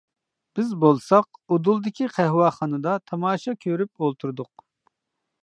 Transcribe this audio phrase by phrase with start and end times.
[0.59, 4.53] بىز بولساق ئۇدۇلدىكى قەھۋەخانىدا تاماشا كۆرۈپ ئولتۇردۇق.